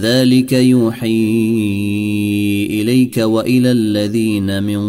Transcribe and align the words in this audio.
كذلك 0.00 0.52
يوحي 0.52 1.06
إليك 2.70 3.16
وإلى 3.18 3.70
الذين 3.70 4.62
من 4.62 4.82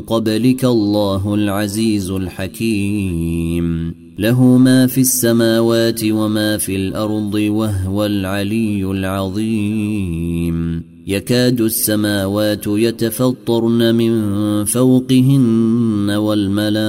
قبلك 0.00 0.64
الله 0.64 1.34
العزيز 1.34 2.10
الحكيم. 2.10 3.94
له 4.18 4.42
ما 4.42 4.86
في 4.86 5.00
السماوات 5.00 6.00
وما 6.04 6.56
في 6.56 6.76
الأرض 6.76 7.34
وهو 7.34 8.06
العلي 8.06 8.84
العظيم. 8.84 10.82
يكاد 11.06 11.60
السماوات 11.60 12.66
يتفطرن 12.66 13.94
من 13.94 14.64
فوقهن 14.64 16.10
والملائكة 16.10 16.88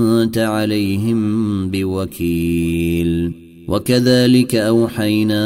انت 0.23 0.37
عليهم 0.37 1.69
بوكيل. 1.69 3.41
وكذلك 3.67 4.55
أوحينا 4.55 5.43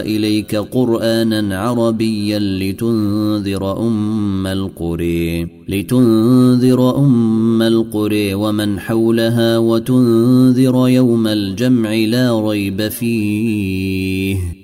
إليك 0.00 0.56
قرآنا 0.56 1.60
عربيا 1.60 2.38
لتنذر 2.38 3.86
أم 3.86 4.46
القري 4.46 5.46
لتنذر 5.68 6.96
أم 6.98 7.62
القري 7.62 8.34
ومن 8.34 8.80
حولها 8.80 9.58
وتنذر 9.58 10.88
يوم 10.88 11.26
الجمع 11.26 11.94
لا 11.94 12.48
ريب 12.48 12.88
فيه. 12.88 14.63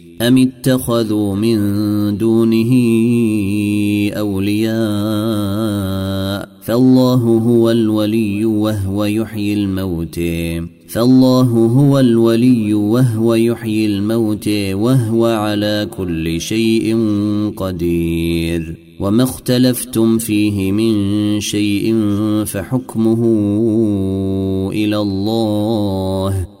ام 0.21 0.37
اتخذوا 0.37 1.35
من 1.35 1.57
دونه 2.17 2.71
اولياء 4.17 4.81
فالله 6.61 7.15
هو 7.15 7.71
الولي 7.71 8.45
وهو 8.45 9.05
يحيي 9.05 9.53
الموت 9.53 10.19
فالله 10.87 11.41
هو 11.77 11.99
الولي 11.99 12.73
وهو 12.73 13.35
يحيي 13.35 13.85
الموت 13.85 14.47
وهو 14.73 15.25
على 15.25 15.87
كل 15.97 16.41
شيء 16.41 16.97
قدير 17.57 18.77
وما 18.99 19.23
اختلفتم 19.23 20.17
فيه 20.17 20.71
من 20.71 21.39
شيء 21.39 21.95
فحكمه 22.45 23.21
إلى 24.73 24.97
الله 24.97 26.60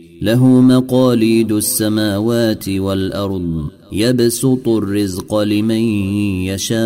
له 0.21 0.45
مقاليد 0.45 1.51
السماوات 1.51 2.69
والأرض 2.69 3.69
يبسط 3.91 4.67
الرزق 4.67 5.39
لمن 5.39 5.81
يشاء 6.45 6.81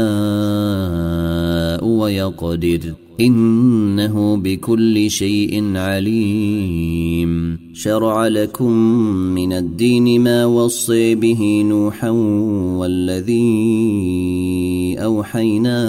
ويقدر. 1.86 2.94
إنه 3.20 4.38
بكل 4.38 5.12
شيء 5.12 5.78
عليم. 5.78 7.60
شرع 7.74 8.28
لكم 8.28 8.72
من 9.36 9.54
الدين 9.54 10.22
ما 10.22 10.46
وصي 10.46 11.16
به 11.16 11.64
نوحا 11.66 12.10
والذي 12.80 13.46
أوحينا 15.00 15.80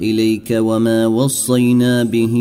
إليك 0.00 0.48
وما 0.50 1.06
وصينا 1.06 2.04
به 2.04 2.34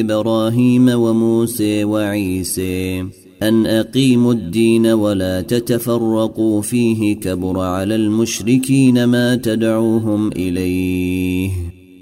إبراهيم 0.00 0.88
وموسى 0.88 1.84
وعيسى 1.84 3.06
أن 3.42 3.66
أقيموا 3.66 4.32
الدين 4.32 4.86
ولا 4.86 5.40
تتفرقوا 5.40 6.62
فيه 6.62 7.16
كبر 7.16 7.58
على 7.60 7.94
المشركين 7.94 9.04
ما 9.04 9.34
تدعوهم 9.34 10.32
إليه 10.32 11.50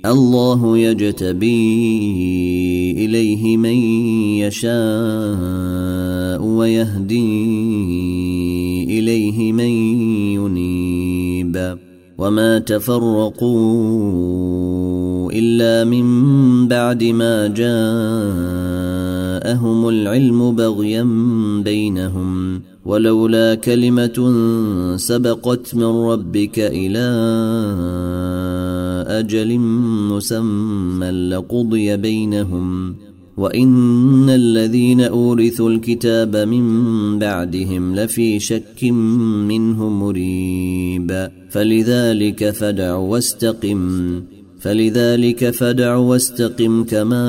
الله 0.06 0.78
يجتبي 0.78 1.54
إليه 3.04 3.56
من 3.56 3.76
يشاء 4.44 4.74
ويهدي 6.42 7.34
إليه 8.98 9.52
من 9.52 9.70
ينيب 10.34 11.78
وما 12.18 12.58
تفرقوا 12.58 13.64
إلا 15.34 15.84
من 15.84 16.68
بعد 16.68 17.04
ما 17.04 17.46
جاءهم 17.46 17.78
العلم 19.88 20.54
بغيا 20.54 21.02
بينهم. 21.64 22.60
ولولا 22.84 23.54
كلمة 23.54 24.32
سبقت 24.96 25.74
من 25.74 25.84
ربك 25.84 26.58
إلى 26.58 27.06
أجل 29.08 29.58
مسمى 30.08 31.10
لقضي 31.10 31.96
بينهم. 31.96 32.94
وإن 33.36 34.30
الذين 34.30 35.00
أورثوا 35.00 35.70
الكتاب 35.70 36.36
من 36.36 37.18
بعدهم 37.18 37.94
لفي 37.94 38.38
شك 38.38 38.84
منه 39.48 39.88
مريب. 39.88 41.28
فلذلك 41.50 42.50
فدع 42.50 42.94
واستقم. 42.94 44.22
فلذلك 44.64 45.50
فدع 45.50 45.96
واستقم 45.96 46.84
كما 46.84 47.24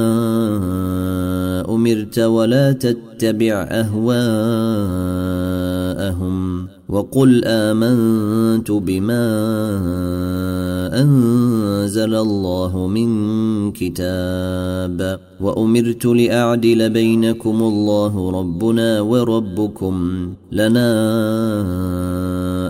أمرت 1.69 2.19
ولا 2.19 2.71
تتبع 2.71 3.67
أهواءهم 3.71 4.35
وقل 6.89 7.45
آمنت 7.45 8.71
بما 8.71 9.25
أنزل 11.01 12.15
الله 12.15 12.87
من 12.87 13.71
كتاب 13.71 15.19
وأمرت 15.41 16.05
لأعدل 16.05 16.89
بينكم 16.89 17.63
الله 17.63 18.31
ربنا 18.31 19.01
وربكم 19.01 19.95
لنا 20.51 20.91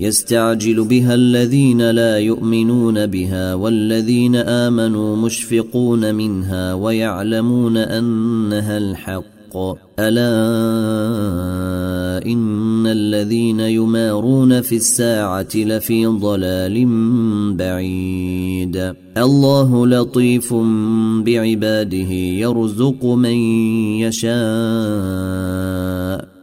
يستعجل 0.00 0.84
بها 0.84 1.14
الذين 1.14 1.90
لا 1.90 2.18
يؤمنون 2.18 3.06
بها 3.06 3.54
والذين 3.54 4.36
آمنوا 4.36 5.16
مشفقون 5.16 6.14
منها 6.14 6.74
ويعلمون 6.74 7.76
أنها 7.76 8.78
الحق. 8.78 9.56
ألا 9.98 10.26
إن 12.26 12.86
الذين 12.86 13.60
يمارون 13.60 14.60
في 14.60 14.76
الساعة 14.76 15.48
لفي 15.54 16.06
ضلال 16.06 16.86
بعيد. 17.56 18.94
الله 19.16 19.86
لطيف 19.86 20.54
بعباده 21.24 22.12
يرزق 22.12 23.04
من 23.04 23.34
يشاء. 24.00 24.30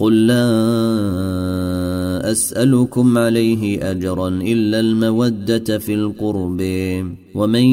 قل 0.00 0.26
لا 0.26 0.46
أسألكم 2.32 3.18
عليه 3.18 3.90
أجرا 3.90 4.28
إلا 4.28 4.80
المودة 4.80 5.78
في 5.78 5.94
القرب 5.94 6.60
ومن 7.34 7.64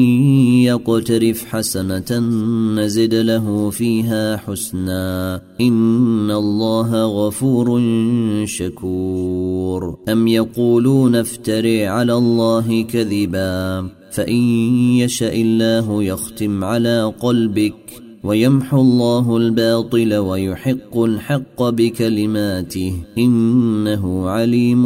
يقترف 0.62 1.44
حسنة 1.44 2.18
نزد 2.76 3.14
له 3.14 3.70
فيها 3.70 4.36
حسنا. 4.36 5.40
إن 5.60 6.30
الله 6.30 7.04
غفور 7.04 7.82
شكور. 8.44 9.98
أم 10.08 10.28
يقولون 10.28 11.16
افتري 11.16 11.86
على 11.86 12.14
الله 12.14 12.82
كذبا 12.82 13.88
فإن 14.12 14.42
يشأ 14.96 15.32
الله 15.32 16.02
يختم 16.04 16.64
على 16.64 17.12
قلبك. 17.20 18.07
ويمحو 18.28 18.80
الله 18.80 19.36
الباطل 19.36 20.14
ويحق 20.14 20.98
الحق 20.98 21.62
بكلماته 21.62 22.92
إنه 23.18 24.28
عليم 24.28 24.84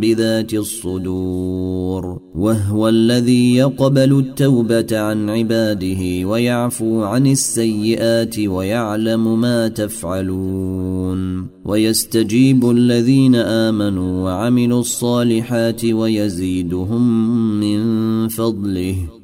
بذات 0.00 0.54
الصدور 0.54 2.20
وهو 2.34 2.88
الذي 2.88 3.56
يقبل 3.56 4.18
التوبة 4.18 4.98
عن 4.98 5.30
عباده 5.30 6.28
ويعفو 6.28 7.02
عن 7.02 7.26
السيئات 7.26 8.38
ويعلم 8.38 9.40
ما 9.40 9.68
تفعلون 9.68 11.46
ويستجيب 11.64 12.70
الذين 12.70 13.34
آمنوا 13.34 14.24
وعملوا 14.24 14.80
الصالحات 14.80 15.84
ويزيدهم 15.84 17.20
من 17.60 18.28
فضله 18.28 19.23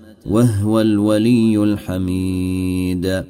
وهو 0.25 0.81
الولي 0.81 1.63
الحميد. 1.63 3.23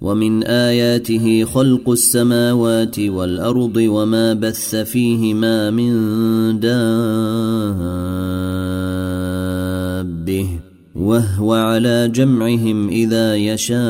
ومن 0.00 0.42
آياته 0.44 1.44
خلق 1.44 1.90
السماوات 1.90 2.98
والأرض 2.98 3.76
وما 3.76 4.34
بث 4.34 4.76
فيهما 4.76 5.70
من 5.70 5.90
دابه. 6.60 6.98
وهو 10.94 11.52
على 11.52 12.08
جمعهم 12.14 12.88
إذا 12.88 13.36
يشاء 13.36 13.80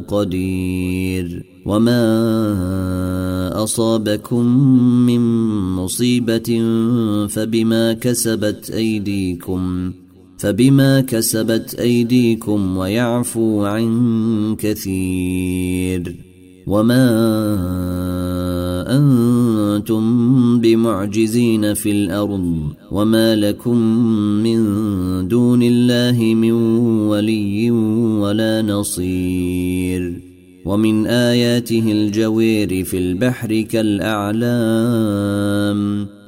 قدير. 0.00 1.44
وما 1.66 2.04
أصابكم 3.62 4.46
من 5.06 5.20
مصيبة 5.76 6.62
فبما 7.28 7.92
كسبت 7.92 8.70
أيديكم. 8.70 9.92
فبما 10.38 11.00
كسبت 11.00 11.74
أيديكم 11.74 12.76
ويعفو 12.76 13.64
عن 13.64 14.56
كثير 14.58 16.16
وما 16.66 17.04
أنتم 18.88 20.04
بمعجزين 20.60 21.74
في 21.74 21.90
الأرض 21.90 22.72
وما 22.90 23.36
لكم 23.36 23.76
من 24.42 24.58
دون 25.28 25.62
الله 25.62 26.34
من 26.34 26.52
ولي 27.08 27.70
ولا 28.20 28.62
نصير 28.62 30.20
ومن 30.64 31.06
آياته 31.06 31.92
الجوير 31.92 32.84
في 32.84 32.98
البحر 32.98 33.60
كالأعلام 33.60 34.48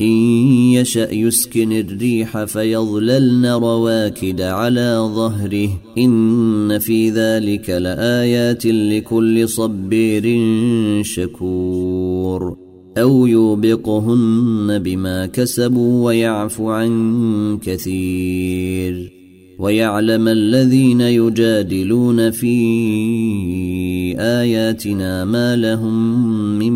إن 0.01 0.56
يشأ 0.81 1.15
يسكن 1.15 1.73
الريح 1.73 2.45
فيظللن 2.45 3.47
رواكد 3.47 4.41
على 4.41 5.11
ظهره. 5.15 5.69
إن 5.99 6.79
في 6.79 7.11
ذلك 7.11 7.71
لآيات 7.71 8.67
لكل 8.67 9.49
صبير 9.49 10.45
شكور. 11.03 12.57
أو 12.99 13.27
يوبقهن 13.27 14.79
بما 14.79 15.27
كسبوا 15.27 16.07
ويعفو 16.07 16.71
عن 16.71 17.59
كثير. 17.63 19.13
ويعلم 19.59 20.29
الذين 20.29 21.01
يجادلون 21.01 22.31
في 22.31 22.57
آياتنا 24.19 25.25
ما 25.25 25.57
لهم 25.57 26.29
من 26.59 26.73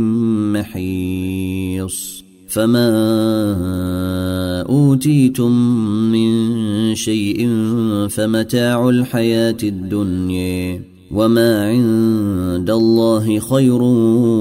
محيص. 0.53 2.30
فما 2.51 2.91
اوتيتم 4.69 5.53
من 6.13 6.31
شيء 6.95 7.49
فمتاع 8.09 8.89
الحياة 8.89 9.57
الدنيا 9.63 10.83
وما 11.11 11.69
عند 11.69 12.71
الله 12.71 13.39
خير 13.39 13.83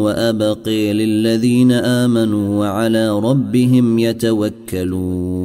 وابقي 0.01 0.93
للذين 0.93 1.71
امنوا 1.71 2.59
وعلى 2.59 3.19
ربهم 3.19 3.99
يتوكلون 3.99 5.39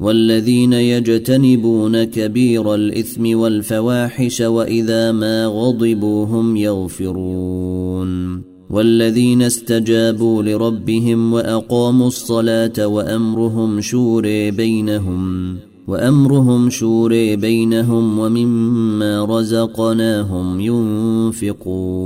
والذين 0.00 0.72
يجتنبون 0.72 2.04
كبير 2.04 2.74
الاثم 2.74 3.38
والفواحش 3.38 4.40
واذا 4.40 5.12
ما 5.12 5.46
غضبوا 5.46 6.26
هم 6.26 6.56
يغفرون 6.56 8.47
والذين 8.70 9.42
استجابوا 9.42 10.42
لربهم 10.42 11.32
وأقاموا 11.32 12.06
الصلاة 12.06 12.86
وأمرهم 12.86 13.80
شوري 13.80 14.50
بينهم 14.50 15.56
وأمرهم 15.88 16.70
شوري 16.70 17.36
بينهم 17.36 18.18
ومما 18.18 19.24
رزقناهم 19.24 20.60
ينفقون. 20.60 21.98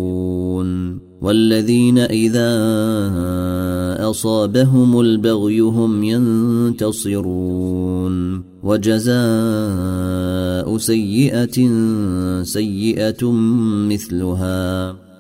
والذين 1.23 1.99
إذا 1.99 2.51
أصابهم 4.11 5.01
البغي 5.01 5.61
هم 5.61 6.05
ينتصرون. 6.05 8.13
وجزاء 8.63 9.13
سيئة 10.79 11.71
سيئة 12.43 13.31
مثلها. 13.91 15.02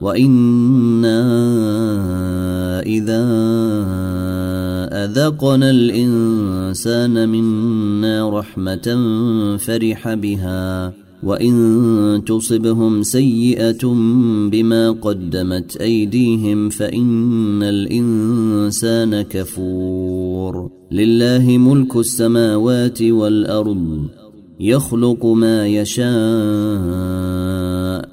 وأنا 0.00 1.20
اذا 2.80 3.24
اذقنا 5.04 5.70
الانسان 5.70 7.28
منا 7.28 8.30
رحمه 8.38 9.06
فرح 9.56 10.14
بها 10.14 10.92
وان 11.22 12.22
تصبهم 12.26 13.02
سيئه 13.02 13.86
بما 14.50 14.90
قدمت 14.90 15.76
ايديهم 15.76 16.68
فان 16.68 17.62
الانسان 17.62 19.22
كفور 19.22 20.70
لله 20.92 21.58
ملك 21.58 21.96
السماوات 21.96 23.02
والارض 23.02 24.08
يخلق 24.60 25.26
ما 25.26 25.66
يشاء 25.66 26.08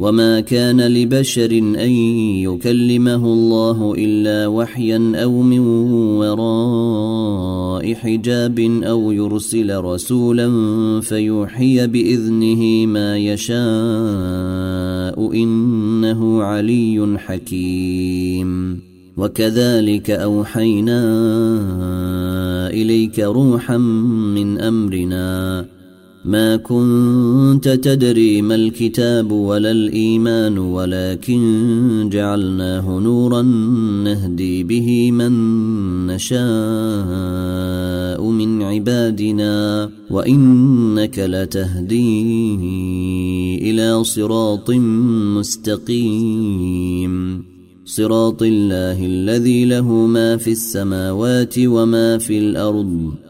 وما 0.00 0.40
كان 0.40 0.80
لبشر 0.80 1.50
ان 1.58 1.90
يكلمه 2.40 3.26
الله 3.26 3.94
الا 3.98 4.46
وحيا 4.46 5.12
أو 5.14 5.42
من 5.42 5.58
وراء 6.18 7.94
حجاب 7.94 8.60
أو 8.84 9.12
يرسل 9.12 9.76
رسولا 9.84 10.50
فيوحي 11.00 11.86
باذنه 11.86 12.86
ما 12.86 13.18
يشاء 13.18 13.60
انه 15.34 16.42
علي 16.42 17.18
حكيم 17.18 18.80
وكذلك 19.16 20.10
اوحينا 20.10 21.00
اليك 22.70 23.18
روحا 23.18 23.76
من 23.76 24.60
امرنا 24.60 25.66
ما 26.24 26.56
كنت 26.56 27.68
تدري 27.68 28.42
ما 28.42 28.54
الكتاب 28.54 29.32
ولا 29.32 29.70
الإيمان 29.70 30.58
ولكن 30.58 32.08
جعلناه 32.12 32.98
نورا 32.98 33.42
نهدي 34.04 34.64
به 34.64 35.10
من 35.10 35.32
نشاء 36.06 36.40
من 38.24 38.62
عبادنا 38.62 39.90
وإنك 40.10 41.18
لتهدي 41.18 42.54
إلى 43.70 44.04
صراط 44.04 44.70
مستقيم. 45.40 47.44
صراط 47.84 48.42
الله 48.42 49.06
الذي 49.06 49.64
له 49.64 49.92
ما 49.92 50.36
في 50.36 50.52
السماوات 50.52 51.54
وما 51.58 52.18
في 52.18 52.38
الأرض. 52.38 53.29